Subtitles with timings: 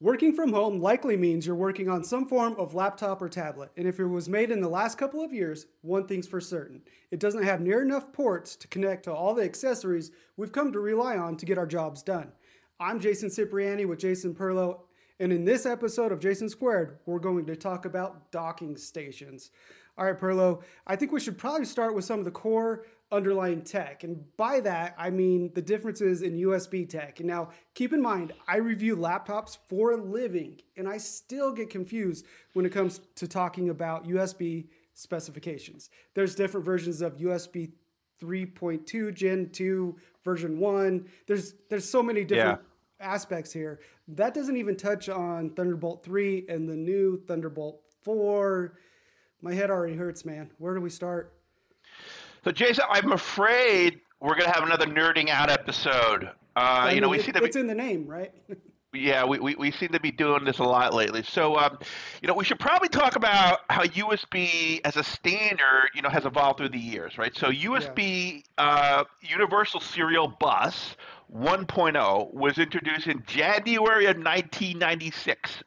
[0.00, 3.88] Working from home likely means you're working on some form of laptop or tablet, and
[3.88, 7.18] if it was made in the last couple of years, one thing's for certain it
[7.18, 11.16] doesn't have near enough ports to connect to all the accessories we've come to rely
[11.16, 12.30] on to get our jobs done.
[12.78, 14.82] I'm Jason Cipriani with Jason Perlow,
[15.18, 19.50] and in this episode of Jason Squared, we're going to talk about docking stations.
[19.96, 23.62] All right, Perlow, I think we should probably start with some of the core underlying
[23.62, 24.04] tech.
[24.04, 27.20] And by that, I mean the differences in USB tech.
[27.20, 31.70] And now keep in mind, I review laptops for a living, and I still get
[31.70, 35.90] confused when it comes to talking about USB specifications.
[36.14, 37.72] There's different versions of USB
[38.20, 41.08] 3.2 Gen 2 version 1.
[41.26, 42.60] There's there's so many different
[43.00, 43.06] yeah.
[43.06, 43.80] aspects here.
[44.08, 48.74] That doesn't even touch on Thunderbolt 3 and the new Thunderbolt 4
[49.40, 50.50] my head already hurts, man.
[50.58, 51.32] Where do we start?
[52.44, 56.30] So, Jason, I'm afraid we're gonna have another nerding out episode.
[56.56, 58.32] Uh, mean, you know, we it, see the it's in the name, right?
[58.94, 61.22] yeah, we, we, we seem to be doing this a lot lately.
[61.22, 61.78] So, um,
[62.22, 66.24] you know, we should probably talk about how USB as a standard, you know, has
[66.24, 67.36] evolved through the years, right?
[67.36, 68.64] So, USB yeah.
[68.64, 70.96] uh, Universal Serial Bus
[71.34, 75.62] 1.0 was introduced in January of 1996.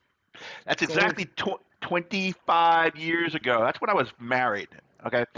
[0.65, 3.61] That's exactly tw- 25 years ago.
[3.61, 4.69] That's when I was married.
[5.05, 5.25] Okay.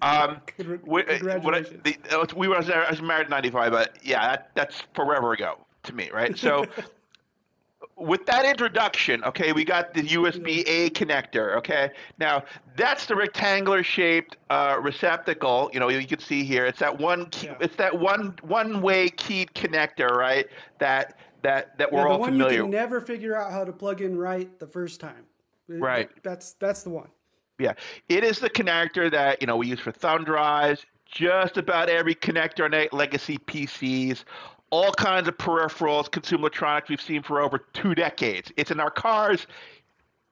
[0.00, 1.84] Um, Congratulations.
[1.84, 5.32] We, the, uh, we were, I was married in 95, but yeah, that, that's forever
[5.32, 6.36] ago to me, right?
[6.36, 6.64] So
[7.96, 11.90] with that introduction, okay, we got the USB A connector, okay?
[12.18, 12.42] Now,
[12.76, 16.64] that's the rectangular shaped uh, receptacle, you know, you can see here.
[16.66, 17.56] It's that one key, yeah.
[17.60, 20.46] it's that one one way keyed connector, right?
[20.78, 22.36] That that that we're yeah, all familiar.
[22.36, 25.26] The one you can never figure out how to plug in right the first time.
[25.68, 26.10] Right.
[26.22, 27.08] That's that's the one.
[27.58, 27.74] Yeah,
[28.08, 30.84] it is the connector that you know we use for thumb drives.
[31.06, 34.24] Just about every connector on legacy PCs,
[34.70, 38.50] all kinds of peripherals, consumer electronics we've seen for over two decades.
[38.56, 39.46] It's in our cars.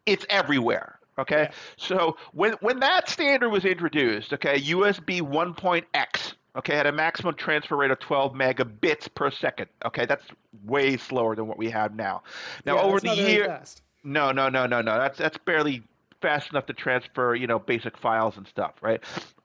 [0.06, 0.98] It's everywhere.
[1.18, 1.54] Okay, yeah.
[1.76, 7.76] so when when that standard was introduced, okay, USB 1.x okay, had a maximum transfer
[7.76, 9.68] rate of 12 megabits per second.
[9.84, 10.24] Okay, that's
[10.64, 12.22] way slower than what we have now.
[12.64, 13.62] Now yeah, over the year,
[14.04, 14.98] no, no, no, no, no.
[14.98, 15.82] That's that's barely
[16.20, 19.02] fast enough to transfer, you know, basic files and stuff, right?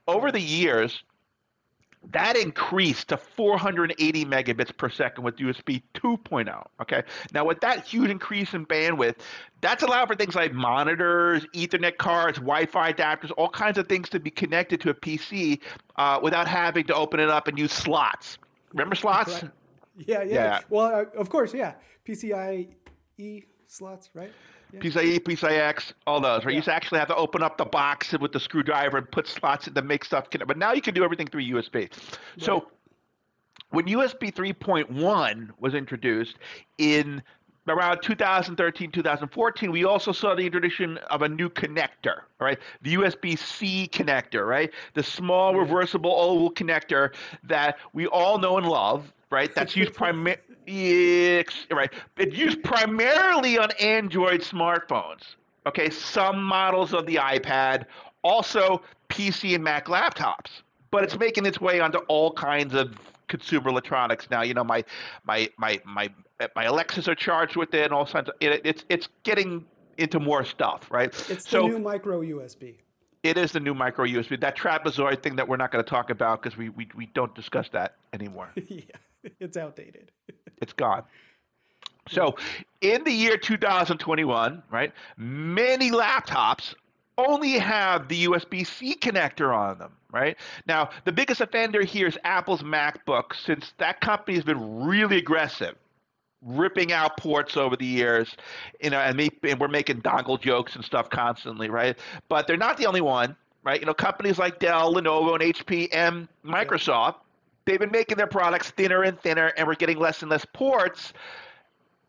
[0.08, 1.04] Over the years,
[2.12, 6.66] that increased to 480 megabits per second with USB 2.0.
[6.82, 7.04] Okay.
[7.34, 9.16] Now, with that huge increase in bandwidth,
[9.62, 14.10] that's allowed for things like monitors, Ethernet cards, Wi Fi adapters, all kinds of things
[14.10, 15.60] to be connected to a PC
[15.96, 18.38] uh, without having to open it up and use slots.
[18.74, 19.42] Remember slots?
[19.42, 19.52] Right.
[19.98, 20.60] Yeah, yeah, yeah.
[20.70, 21.74] Well, uh, of course, yeah.
[22.08, 22.68] PCIe
[23.68, 24.32] slots, right?
[24.74, 24.80] Yeah.
[24.80, 26.44] PCIX, all those.
[26.44, 26.46] Right?
[26.46, 26.50] Yeah.
[26.52, 29.28] You used to actually have to open up the box with the screwdriver and put
[29.28, 30.48] slots in to make stuff connect.
[30.48, 31.76] But now you can do everything through USB.
[31.76, 31.94] Right.
[32.38, 32.68] So
[33.70, 36.38] when USB 3.1 was introduced
[36.78, 37.22] in
[37.68, 42.60] around 2013, 2014, we also saw the introduction of a new connector, right?
[42.84, 44.72] The USB C connector, right?
[44.94, 49.54] The small reversible oval connector that we all know and love, right?
[49.54, 50.38] That's used primarily
[51.72, 51.94] right.
[52.18, 55.36] It's used primarily on Android smartphones.
[55.68, 57.86] Okay, some models of the iPad,
[58.24, 60.62] also PC and Mac laptops.
[60.92, 62.98] But it's making its way onto all kinds of
[63.28, 64.44] consumer electronics now.
[64.44, 64.84] You know, my
[65.26, 66.10] my my my
[66.56, 69.66] my Alexas are charged with it, and all kinds of it, it's it's getting
[69.98, 71.14] into more stuff, right?
[71.30, 72.76] It's so, the new micro USB.
[73.24, 74.40] It is the new micro USB.
[74.40, 77.34] That trapezoid thing that we're not going to talk about because we, we we don't
[77.34, 78.50] discuss that anymore.
[78.68, 78.82] yeah,
[79.40, 80.12] it's outdated.
[80.62, 81.04] it's gone.
[82.08, 82.36] So,
[82.82, 86.76] in the year 2021, right, many laptops
[87.18, 90.38] only have the USB C connector on them, right?
[90.68, 95.76] Now, the biggest offender here is Apple's MacBook, since that company has been really aggressive,
[96.44, 98.36] ripping out ports over the years,
[98.84, 101.98] you know, and, me, and we're making dongle jokes and stuff constantly, right?
[102.30, 103.80] But they're not the only one, right?
[103.80, 107.16] You know, companies like Dell, Lenovo, and HP, and Microsoft
[107.66, 111.14] they've been making their products thinner and thinner, and we're getting less and less ports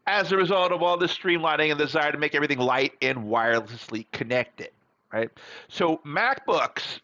[0.06, 3.18] as a result of all this streamlining and the desire to make everything light and
[3.18, 4.70] wirelessly connected,
[5.12, 5.30] right?
[5.68, 7.00] So MacBooks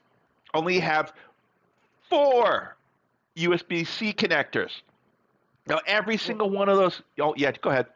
[0.55, 1.13] only have
[2.09, 2.77] four
[3.37, 4.83] USB-C connectors.
[5.67, 7.03] Now, every single one of those.
[7.21, 7.87] Oh, yeah, go ahead.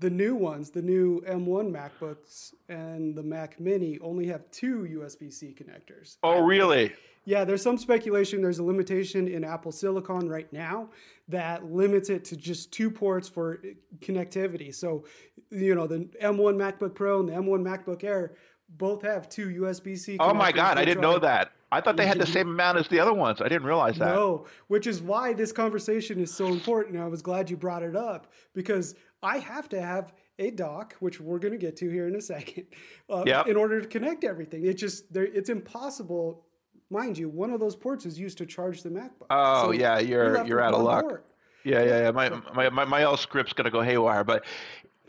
[0.00, 5.32] The new ones, the new M1 MacBooks and the Mac Mini, only have two USB
[5.32, 6.16] C connectors.
[6.22, 6.92] Oh, really?
[7.24, 10.88] Yeah, there's some speculation there's a limitation in Apple Silicon right now
[11.28, 13.60] that limits it to just two ports for
[13.98, 14.74] connectivity.
[14.74, 15.04] So,
[15.50, 18.34] you know, the M1 MacBook Pro and the M1 MacBook Air
[18.70, 20.16] both have two USB C.
[20.18, 21.52] Oh my God, I didn't know that.
[21.72, 23.40] I thought they had the same amount as the other ones.
[23.40, 24.12] I didn't realize that.
[24.14, 26.98] No, which is why this conversation is so important.
[26.98, 31.20] I was glad you brought it up because I have to have a dock, which
[31.20, 32.66] we're going to get to here in a second,
[33.08, 33.46] uh, Yep.
[33.48, 34.64] in order to connect everything.
[34.66, 36.44] It just it's impossible.
[36.90, 39.26] Mind you, one of those ports is used to charge the MacBook.
[39.30, 41.04] Oh, So yeah, you're- left you're out of luck.
[41.04, 41.24] port.
[41.62, 42.10] Yeah, yeah, yeah.
[42.10, 44.44] My my my, my L script's gonna go haywire, but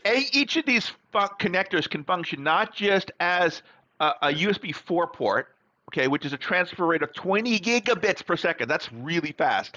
[0.04, 3.62] a, each of these connectors can function not just as
[4.00, 5.48] a, a USB 4 port,
[5.88, 8.68] okay, which is a transfer rate of 20 gigabits per second.
[8.68, 9.76] That's really fast,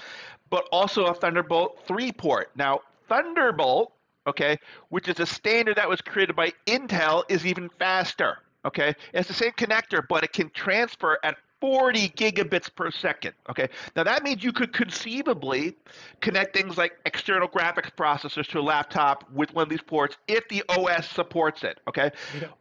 [0.50, 2.50] but also a Thunderbolt 3 port.
[2.56, 3.92] Now, Thunderbolt,
[4.26, 4.58] okay,
[4.90, 8.38] which is a standard that was created by Intel, is even faster.
[8.66, 13.34] Okay, it's the same connector, but it can transfer at 40 gigabits per second.
[13.48, 15.76] Okay, now that means you could conceivably
[16.20, 20.46] connect things like external graphics processors to a laptop with one of these ports if
[20.48, 21.80] the OS supports it.
[21.88, 22.10] Okay,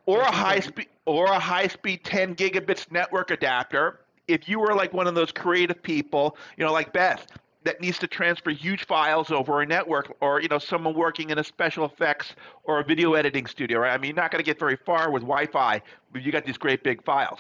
[0.06, 4.00] or a high speed or a high speed 10 gigabits network adapter.
[4.28, 7.28] If you were like one of those creative people, you know, like Beth,
[7.66, 11.40] that needs to transfer huge files over a network, or you know, someone working in
[11.40, 13.92] a special effects or a video editing studio, right?
[13.92, 15.82] I mean, you're not going to get very far with Wi-Fi,
[16.14, 17.40] but you got these great big files,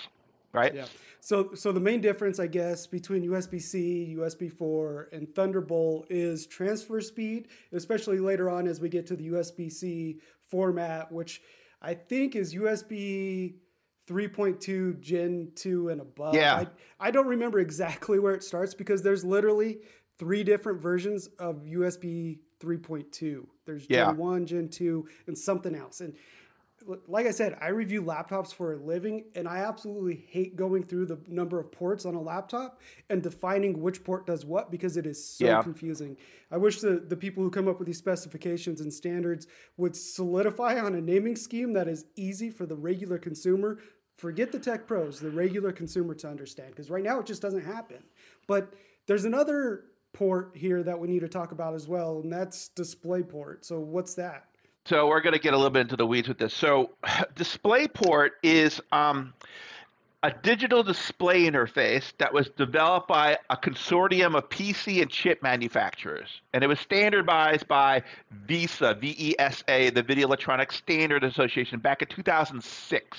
[0.56, 0.74] right?
[0.74, 0.86] Yeah.
[1.22, 7.02] So, so the main difference, I guess, between USB-C, USB 4, and Thunderbolt is transfer
[7.02, 10.19] speed, especially later on as we get to the USB-C
[10.50, 11.42] format, which
[11.81, 13.56] I think is USB
[14.07, 16.36] 3.2 Gen 2 and above.
[16.36, 16.56] Yeah.
[16.56, 16.68] I,
[17.07, 19.80] I don't remember exactly where it starts because there's literally
[20.19, 23.46] three different versions of USB 3.2.
[23.66, 24.06] There's Yeah.
[24.06, 26.02] Gen 1, Gen 2, and something else.
[26.02, 26.13] And
[27.07, 31.05] like I said, I review laptops for a living, and I absolutely hate going through
[31.07, 32.79] the number of ports on a laptop
[33.09, 35.61] and defining which port does what because it is so Yeah.
[35.63, 36.17] confusing.
[36.51, 39.47] I wish the, the people who come up with these specifications and standards
[39.77, 43.79] would solidify on a naming scheme that is easy for the regular consumer.
[44.17, 47.65] Forget the tech pros, the regular consumer to understand, because right now it just doesn't
[47.65, 48.03] happen.
[48.47, 48.73] But
[49.07, 53.65] there's another port here that we need to talk about as well, and that's DisplayPort.
[53.65, 54.45] So what's that?
[54.85, 56.53] So we're going to get a little bit into the weeds with this.
[56.53, 56.91] So
[57.35, 59.33] DisplayPort is um,
[60.21, 66.41] a digital display interface that was developed by a consortium of PC and chip manufacturers,
[66.53, 68.03] and it was standardized by
[68.47, 73.17] VESA, V-E-S-A, the Video Electronics Standard Association, back in 2006.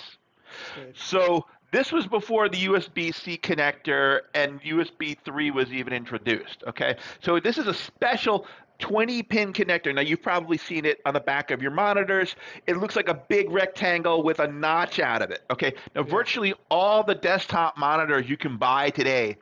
[0.79, 0.93] Okay.
[0.95, 6.63] So this was before the USB-C connector and USB 3 was even introduced.
[6.67, 8.47] Okay, so this is a special
[8.79, 9.95] 20 pin connector.
[9.95, 12.37] Now you've probably seen it on the back of your monitors.
[12.67, 15.43] It looks like a big rectangle with a notch out of it.
[15.51, 19.37] Okay, now virtually all the desktop monitors you can buy today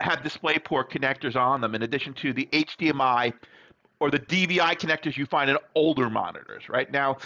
[0.00, 3.32] have DisplayPort connectors on them, in addition to the HDMI
[4.00, 6.68] or the DVI connectors you find in older monitors.
[6.68, 7.18] Right now,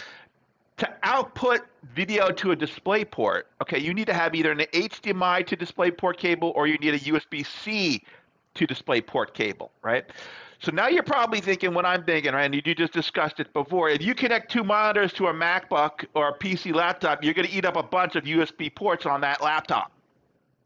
[0.77, 1.61] to output
[1.93, 5.91] video to a display port, okay, you need to have either an HDMI to display
[5.91, 8.01] port cable or you need a USB C
[8.55, 10.05] to display port cable, right?
[10.63, 12.45] So now you're probably thinking what I'm thinking, right?
[12.45, 13.89] And you just discussed it before.
[13.89, 17.53] If you connect two monitors to a MacBook or a PC laptop, you're going to
[17.53, 19.91] eat up a bunch of USB ports on that laptop.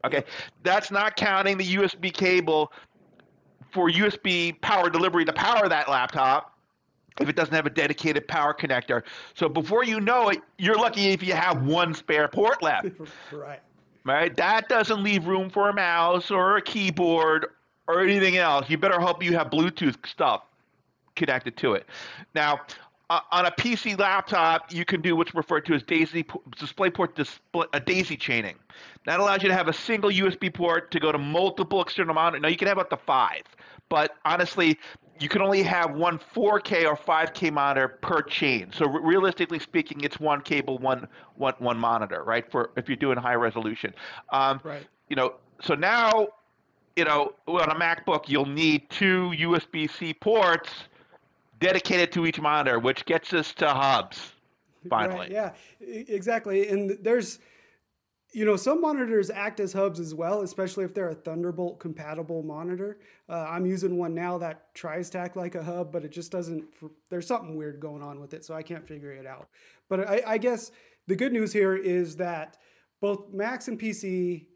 [0.04, 0.22] Okay,
[0.62, 2.72] that's not counting the USB cable
[3.72, 6.56] for USB power delivery to power that laptop
[7.20, 9.02] if it doesn't have a dedicated power connector.
[9.34, 12.86] So before you know it, you're lucky if you have one spare port left,
[13.32, 13.58] right.
[14.04, 14.36] right?
[14.36, 17.48] That doesn't leave room for a mouse or a keyboard
[17.88, 18.70] or anything else.
[18.70, 20.42] You better hope you have Bluetooth stuff
[21.16, 21.86] connected to it.
[22.34, 22.60] Now,
[23.10, 27.66] uh, on a PC laptop, you can do what's referred to as daisy DisplayPort display,
[27.72, 28.56] a daisy chaining.
[29.06, 32.42] That allows you to have a single USB port to go to multiple external monitors.
[32.42, 33.42] Now you can have up to five,
[33.88, 34.78] but honestly,
[35.18, 38.70] you can only have one 4K or 5K monitor per chain.
[38.72, 42.48] So re- realistically speaking, it's one cable, one one one monitor, right?
[42.50, 43.94] For if you're doing high resolution.
[44.30, 44.86] Um, Right.
[45.08, 46.28] You know, so now,
[46.98, 50.68] you know, on a MacBook, you'll need two USB-C ports
[51.60, 54.32] dedicated to each monitor, which gets us to hubs.
[54.90, 56.68] Finally, Right, yeah, exactly.
[56.68, 57.38] And there's,
[58.32, 62.42] you know, some monitors act as hubs as well, especially if they're a Thunderbolt compatible
[62.42, 62.98] monitor.
[63.28, 66.32] Uh, I'm using one now that tries to act like a hub, but it just
[66.32, 66.64] doesn't.
[67.10, 69.48] There's something weird going on with it, so I can't figure it out.
[69.88, 70.72] But I, I guess
[71.06, 72.56] the good news here is that
[73.00, 74.46] both Macs and PC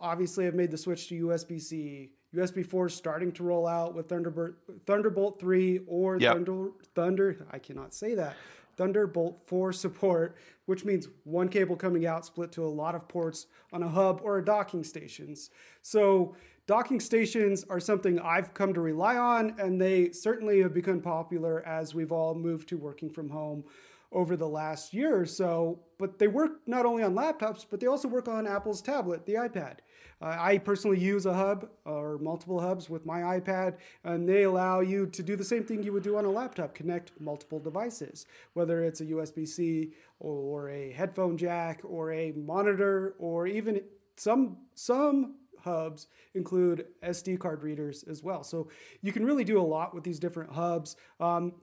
[0.00, 2.10] obviously have made the switch to USB-C.
[2.34, 4.54] USB 4 is starting to roll out with Thunderbolt
[4.86, 6.32] Thunderbolt 3 or Yep.
[6.34, 7.46] Thunder Thunder.
[7.50, 8.36] I cannot say that.
[8.76, 13.46] Thunderbolt 4 support, which means one cable coming out split to a lot of ports
[13.72, 15.50] on a hub or a docking stations.
[15.82, 16.34] So
[16.66, 21.66] docking stations are something I've come to rely on, and they certainly have become popular
[21.66, 23.64] as we've all moved to working from home
[24.12, 25.80] over the last year or so.
[25.98, 29.34] But they work not only on laptops, but they also work on Apple's tablet, the
[29.34, 29.78] iPad.
[30.22, 34.80] Uh, I personally use a hub or multiple hubs with my iPad, and they allow
[34.80, 38.26] you to do the same thing you would do on a laptop connect multiple devices,
[38.52, 43.80] whether it's a USB C or a headphone jack or a monitor or even
[44.16, 48.42] some some hubs include SD card readers as well.
[48.42, 48.68] So
[49.02, 51.54] you can really do a lot with these different hubs, um,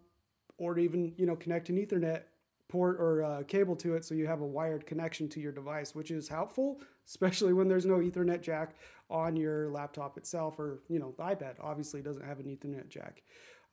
[0.57, 2.23] or even you know connect an Ethernet
[2.69, 5.95] port or uh, cable to it so you have a wired connection to your device,
[5.95, 8.75] which is helpful, especially when there's no Ethernet jack
[9.09, 13.23] on your laptop itself or, you know, the iPad obviously doesn't have an Ethernet jack.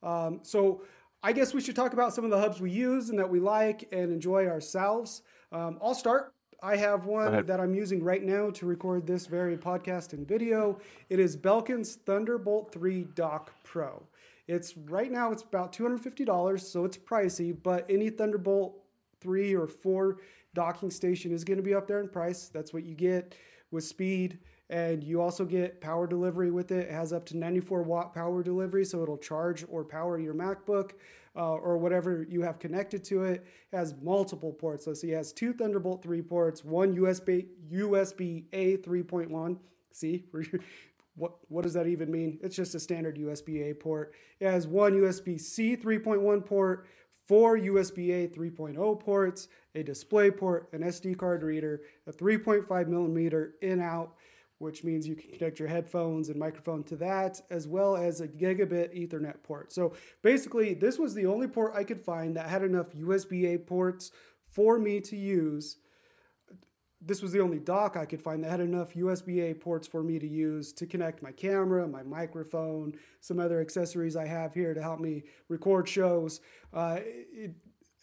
[0.01, 0.81] Um, so
[1.23, 3.39] I guess we should talk about some of the hubs we use and that we
[3.39, 5.23] like and enjoy ourselves.
[5.51, 6.33] Um, I'll start.
[6.63, 10.79] I have one that I'm using right now to record this very podcast and video.
[11.09, 14.01] It is Belkin's Thunderbolt 3 Dock Pro.
[14.47, 18.84] It's right now it's about $250, so it's pricey, but any Thunderbolt
[19.21, 20.17] three or four
[20.53, 22.49] docking station is going to be up there in price.
[22.49, 23.35] That's what you get
[23.71, 24.39] with speed.
[24.69, 26.87] And you also get power delivery with it.
[26.87, 30.91] It has up to 94 watt power delivery, so it'll charge or power your MacBook
[31.35, 33.33] uh, or whatever you have connected to it.
[33.33, 33.45] it.
[33.71, 34.87] Has multiple ports.
[34.87, 39.57] Let's see, it has two Thunderbolt 3 ports, one USB USB A 3.1.
[39.91, 40.25] See,
[41.15, 42.39] what what does that even mean?
[42.41, 44.13] It's just a standard USB A port.
[44.39, 46.87] It has one USB C 3.1 port,
[47.27, 54.15] four USB-A 3.0 ports, a display port, an SD card reader, a 3.5 millimeter in-out,
[54.59, 58.27] which means you can connect your headphones and microphone to that, as well as a
[58.27, 59.73] gigabit Ethernet port.
[59.73, 64.11] So basically, this was the only port I could find that had enough USB-A ports
[64.47, 65.77] for me to use
[67.05, 70.17] this was the only dock I could find that had enough USB-A ports for me
[70.17, 74.81] to use to connect my camera, my microphone, some other accessories I have here to
[74.81, 76.41] help me record shows.
[76.73, 77.51] Uh, it,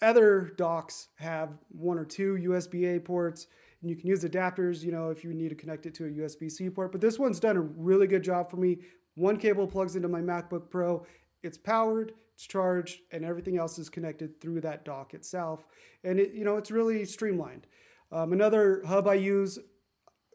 [0.01, 3.47] other docks have one or two USB-A ports,
[3.81, 6.11] and you can use adapters, you know, if you need to connect it to a
[6.11, 6.93] USB-C port.
[6.93, 8.79] But this one's done a really good job for me.
[9.15, 11.07] One cable plugs into my MacBook Pro.
[11.43, 15.67] It's powered, it's charged, and everything else is connected through that dock itself.
[16.05, 17.67] And it, you know, it's really streamlined.
[18.13, 19.59] Um, another hub I use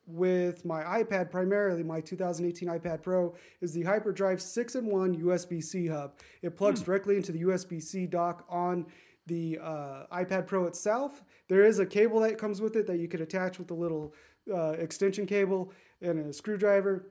[0.07, 5.63] with my iPad, primarily my 2018 iPad Pro, is the HyperDrive 6 in 1 USB
[5.63, 6.13] C hub.
[6.41, 6.86] It plugs mm.
[6.86, 8.86] directly into the USB C dock on
[9.27, 11.24] the uh, iPad Pro itself.
[11.50, 14.13] There is a cable that comes with it that you could attach with a little
[14.51, 17.10] uh, extension cable and a screwdriver.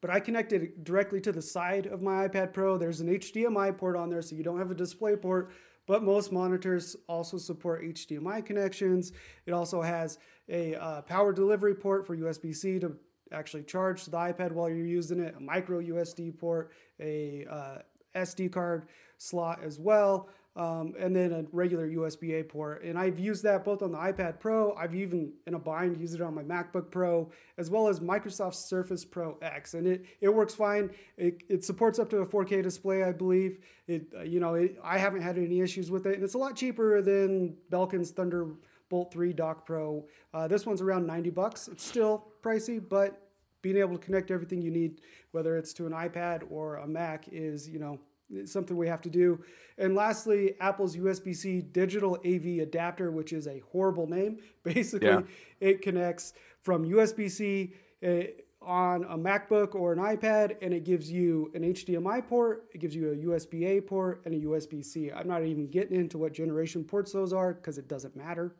[0.00, 2.78] But I connected it directly to the side of my iPad Pro.
[2.78, 5.50] There's an HDMI port on there, so you don't have a display port,
[5.86, 9.12] but most monitors also support HDMI connections.
[9.46, 12.96] It also has a uh, power delivery port for USB-C to
[13.32, 17.78] actually charge the iPad while you're using it, a micro USB port, a uh,
[18.14, 18.86] SD card
[19.18, 22.82] slot as well, um, and then a regular USB-A port.
[22.82, 24.74] And I've used that both on the iPad Pro.
[24.74, 28.54] I've even, in a bind, used it on my MacBook Pro, as well as Microsoft
[28.54, 30.90] Surface Pro X, and it it works fine.
[31.18, 33.58] It, it supports up to a 4K display, I believe.
[33.86, 36.38] It uh, you know it, I haven't had any issues with it, and it's a
[36.38, 40.06] lot cheaper than Belkin's Thunderbolt 3 Dock Pro.
[40.32, 41.68] Uh, this one's around 90 bucks.
[41.68, 43.28] It's still pricey, but
[43.60, 45.00] being able to connect everything you need,
[45.32, 49.00] whether it's to an iPad or a Mac, is you know it's something we have
[49.02, 49.42] to do.
[49.78, 54.38] And lastly, Apple's USB C digital AV adapter, which is a horrible name.
[54.62, 55.22] Basically, yeah.
[55.60, 58.24] it connects from USB C uh,
[58.62, 62.96] on a MacBook or an iPad, and it gives you an HDMI port, it gives
[62.96, 65.12] you a USB A port, and a USB C.
[65.12, 68.56] I'm not even getting into what generation ports those are because it doesn't matter.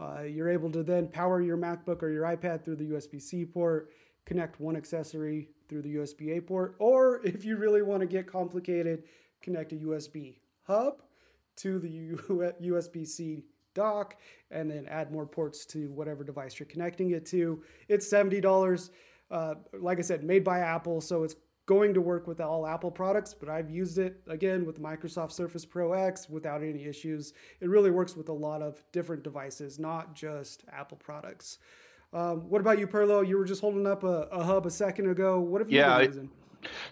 [0.00, 3.44] Uh, you're able to then power your MacBook or your iPad through the USB C
[3.44, 3.90] port
[4.24, 8.26] connect one accessory through the USB A port, or if you really want to get
[8.26, 9.04] complicated,
[9.40, 11.02] connect a USB hub
[11.56, 12.16] to the
[12.62, 14.16] USB C dock
[14.50, 17.62] and then add more ports to whatever device you're connecting it to.
[17.88, 18.90] It's $70.
[19.30, 21.36] Uh, like I said, made by Apple, so it's
[21.66, 25.64] going to work with all Apple products, but I've used it again with Microsoft Surface
[25.64, 27.32] Pro X without any issues.
[27.60, 31.58] It really works with a lot of different devices, not just Apple products.
[32.12, 33.26] Um, what about you, Perlow?
[33.26, 35.40] You were just holding up a, a hub a second ago.
[35.40, 36.30] What have you yeah, been using?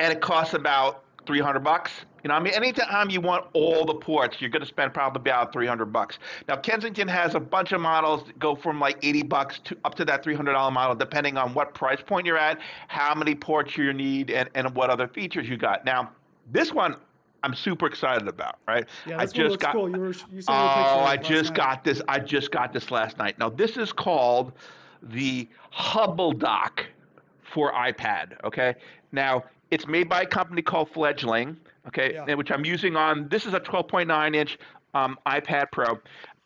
[0.00, 1.90] and it costs about 300 bucks.
[2.22, 5.20] You know, I mean, anytime you want all the ports, you're going to spend probably
[5.20, 6.18] about 300 bucks.
[6.48, 9.94] Now, Kensington has a bunch of models that go from like 80 bucks to up
[9.96, 13.92] to that $300 model, depending on what price point you're at, how many ports you
[13.92, 15.84] need, and, and what other features you got.
[15.84, 16.12] Now,
[16.50, 16.96] this one
[17.44, 18.86] I'm super excited about, right?
[19.06, 19.72] Yeah, I just got.
[19.72, 19.90] Cool.
[19.90, 21.56] You were, you oh, I just night.
[21.56, 22.00] got this.
[22.08, 23.38] I just got this last night.
[23.38, 24.52] Now, this is called
[25.02, 26.86] the Hubble Dock
[27.42, 28.36] for iPad.
[28.44, 28.74] Okay.
[29.10, 31.56] Now, it's made by a company called Fledgling.
[31.88, 32.34] Okay, yeah.
[32.34, 33.28] which I'm using on.
[33.28, 34.56] This is a 12.9 inch
[34.94, 35.98] um, iPad Pro.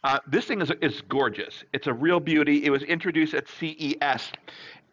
[0.05, 1.65] Uh, this thing is is gorgeous.
[1.75, 2.65] It's a real beauty.
[2.65, 4.33] It was introduced at CES,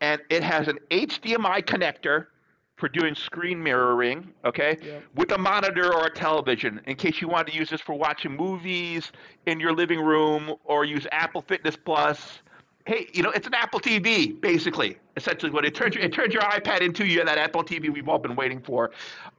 [0.01, 2.27] and it has an HDMI connector
[2.75, 5.03] for doing screen mirroring, okay, yep.
[5.15, 8.35] with a monitor or a television in case you want to use this for watching
[8.35, 9.11] movies
[9.45, 12.39] in your living room or use Apple Fitness Plus.
[12.85, 14.97] Hey, you know, it's an Apple TV, basically.
[15.15, 18.19] Essentially, what it turns it turns your iPad into you that Apple TV we've all
[18.19, 18.91] been waiting for.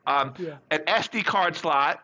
[0.07, 0.57] Um, yeah.
[0.71, 2.03] An SD card slot.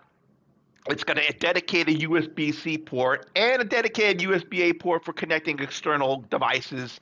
[0.89, 6.99] It's got a dedicated USB-C port and a dedicated USB-A port for connecting external devices.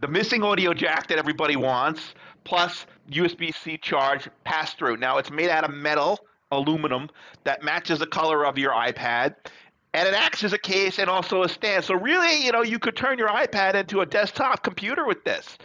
[0.00, 4.96] The missing audio jack that everybody wants plus USB-C charge pass through.
[4.96, 6.20] Now it's made out of metal,
[6.50, 7.08] aluminum
[7.44, 9.36] that matches the color of your iPad.
[9.92, 11.84] And it acts as a case and also a stand.
[11.84, 15.58] So really, you know, you could turn your iPad into a desktop computer with this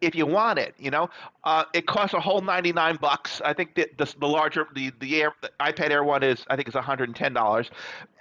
[0.00, 0.74] if you want it.
[0.78, 1.10] You know,
[1.44, 3.40] uh, it costs a whole ninety nine bucks.
[3.44, 6.56] I think the, the, the larger the the, Air, the iPad Air one is I
[6.56, 7.70] think it's one hundred and ten dollars,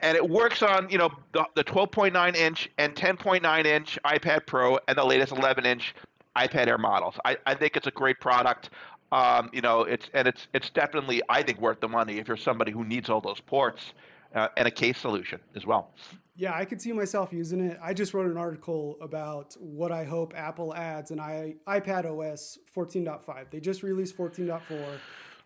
[0.01, 3.44] and it works on you know the, the twelve point nine inch and ten point
[3.44, 5.96] nine inch iPad Pro and the latest eleven inch
[6.36, 7.16] iPad Air models.
[7.25, 8.70] I, I think it's a great product.
[9.12, 12.38] Um, you know, it's and it's it's definitely I think worth the money if you're
[12.38, 13.93] somebody who needs all those ports
[14.36, 15.92] uh, and a case solution as well.
[16.36, 17.80] Yeah, I could see myself using it.
[17.82, 22.60] I just wrote an article about what I hope Apple adds in I, iPad OS
[22.76, 23.50] 14.5.
[23.50, 25.00] They just released 14.4.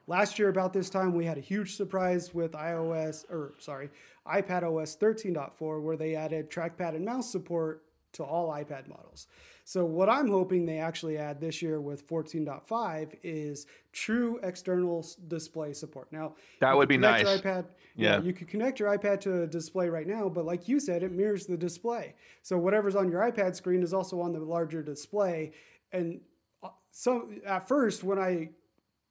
[0.08, 3.90] Last year, about this time, we had a huge surprise with iOS, or sorry,
[4.28, 9.28] iPad OS 13.4, where they added trackpad and mouse support to all iPad models.
[9.72, 15.72] So what I'm hoping they actually add this year with 14.5 is true external display
[15.72, 16.12] support.
[16.12, 17.24] Now that would be nice.
[17.24, 18.18] iPad, yeah.
[18.18, 21.04] yeah, you could connect your iPad to a display right now, but like you said,
[21.04, 22.16] it mirrors the display.
[22.42, 25.54] So whatever's on your iPad screen is also on the larger display.
[25.94, 26.20] And
[26.62, 28.50] uh, so at first, when I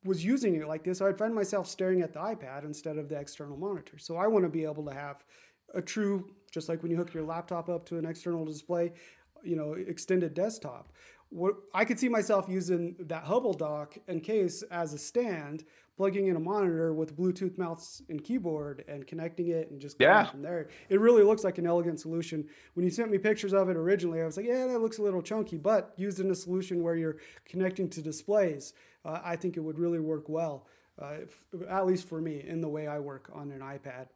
[0.04, 3.18] was using it like this, I'd find myself staring at the iPad instead of the
[3.18, 3.96] external monitor.
[3.96, 5.24] So I want to be able to have
[5.74, 8.92] a true, just like when you hook your laptop up to an external display,
[9.42, 10.92] you know extended desktop
[11.30, 15.64] what i could see myself using that hubble dock and case as a stand
[15.96, 20.10] plugging in a monitor with bluetooth mouse and keyboard and connecting it and just going
[20.10, 20.24] yeah.
[20.24, 23.68] from there it really looks like an elegant solution when you sent me pictures of
[23.68, 26.34] it originally i was like yeah that looks a little chunky but used in a
[26.34, 28.72] solution where you're connecting to displays
[29.04, 30.66] uh, i think it would really work well
[31.00, 34.06] uh, if, at least for me in the way i work on an ipad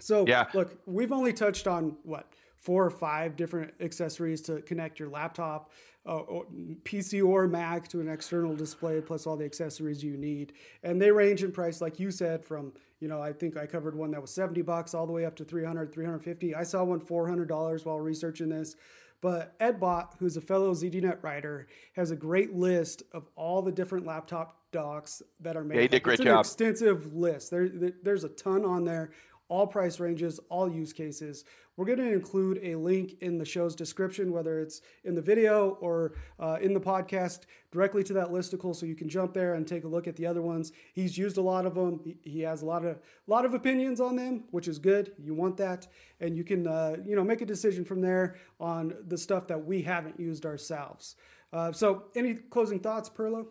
[0.00, 0.46] so yeah.
[0.54, 5.70] look we've only touched on what four or five different accessories to connect your laptop,
[6.06, 6.46] uh, or
[6.84, 10.54] PC or Mac to an external display, plus all the accessories you need.
[10.82, 13.94] And they range in price, like you said, from you know I think I covered
[13.94, 16.54] one that was 70 bucks all the way up to 300, 350.
[16.54, 18.76] I saw one $400 while researching this.
[19.20, 23.72] But Ed Bott, who's a fellow ZDNet writer, has a great list of all the
[23.72, 25.76] different laptop docks that are made.
[25.76, 26.34] Yeah, he did a great it's job.
[26.34, 27.50] an extensive list.
[27.50, 27.68] There,
[28.02, 29.10] there's a ton on there
[29.48, 31.44] all price ranges, all use cases.
[31.76, 35.78] We're going to include a link in the show's description, whether it's in the video
[35.80, 39.66] or uh, in the podcast, directly to that listicle, so you can jump there and
[39.66, 40.72] take a look at the other ones.
[40.92, 42.00] He's used a lot of them.
[42.22, 45.12] He has a lot of lot of opinions on them, which is good.
[45.22, 45.86] You want that,
[46.20, 49.64] and you can uh, you know make a decision from there on the stuff that
[49.64, 51.14] we haven't used ourselves.
[51.52, 53.46] Uh, so, any closing thoughts, Perlow?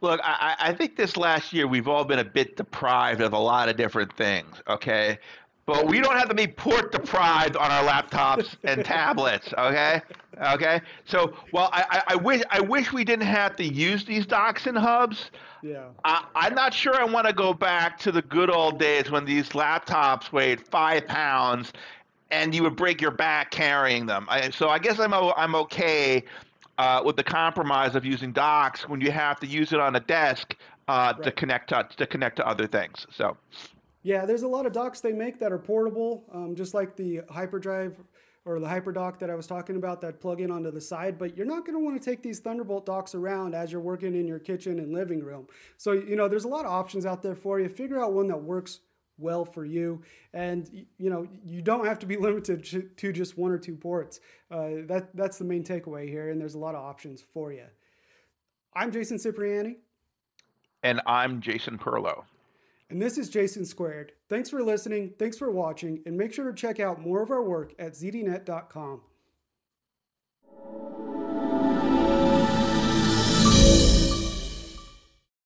[0.00, 3.38] Look, I, I think this last year we've all been a bit deprived of a
[3.38, 5.18] lot of different things, okay?
[5.66, 10.02] But we don't have to be port deprived on our laptops and tablets, okay?
[10.42, 10.80] Okay.
[11.06, 14.76] So, well, I, I, wish I wish we didn't have to use these docks and
[14.76, 15.30] hubs.
[15.62, 15.86] Yeah.
[16.04, 19.24] I, I'm not sure I want to go back to the good old days when
[19.24, 21.72] these laptops weighed five pounds,
[22.30, 24.26] and you would break your back carrying them.
[24.28, 26.24] I, so I guess I'm I'm okay
[26.78, 30.00] uh, with the compromise of using docks when you have to use it on a
[30.00, 30.56] desk
[30.88, 31.24] uh, right.
[31.24, 33.06] to connect to, to connect to other things.
[33.10, 33.36] So.
[34.02, 37.20] Yeah, there's a lot of docks they make that are portable, um, just like the
[37.30, 37.94] HyperDrive
[38.44, 41.18] or the HyperDock that I was talking about that plug in onto the side.
[41.18, 44.14] But you're not going to want to take these Thunderbolt docks around as you're working
[44.14, 45.46] in your kitchen and living room.
[45.78, 47.68] So, you know, there's a lot of options out there for you.
[47.70, 48.80] Figure out one that works
[49.18, 50.02] well for you.
[50.32, 54.20] And you know you don't have to be limited to just one or two ports.
[54.50, 57.64] Uh, that that's the main takeaway here and there's a lot of options for you
[58.74, 59.78] i'm jason cipriani.
[60.82, 62.24] And i'm jason perlow
[62.90, 64.12] and this is jason squared.
[64.28, 67.42] Thanks for listening thanks for watching and make sure to check out more of our
[67.42, 69.00] work at zdnet.com